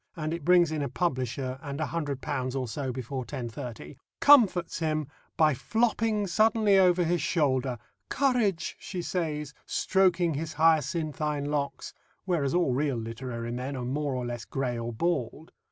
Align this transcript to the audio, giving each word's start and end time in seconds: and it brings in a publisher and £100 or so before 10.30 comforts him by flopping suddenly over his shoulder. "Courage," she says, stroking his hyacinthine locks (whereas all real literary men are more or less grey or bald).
and 0.15 0.33
it 0.33 0.43
brings 0.43 0.71
in 0.71 0.81
a 0.81 0.89
publisher 0.89 1.59
and 1.61 1.79
£100 1.79 2.59
or 2.59 2.67
so 2.67 2.91
before 2.91 3.23
10.30 3.23 3.97
comforts 4.19 4.79
him 4.79 5.05
by 5.37 5.53
flopping 5.53 6.25
suddenly 6.25 6.75
over 6.79 7.03
his 7.03 7.21
shoulder. 7.21 7.77
"Courage," 8.09 8.75
she 8.79 9.03
says, 9.03 9.53
stroking 9.67 10.33
his 10.33 10.53
hyacinthine 10.53 11.45
locks 11.45 11.93
(whereas 12.25 12.55
all 12.55 12.73
real 12.73 12.97
literary 12.97 13.51
men 13.51 13.75
are 13.75 13.85
more 13.85 14.15
or 14.15 14.25
less 14.25 14.43
grey 14.43 14.75
or 14.75 14.91
bald). 14.91 15.51